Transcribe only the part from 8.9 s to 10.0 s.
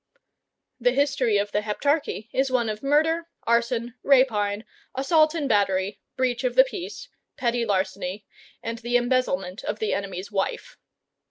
embezzlement of the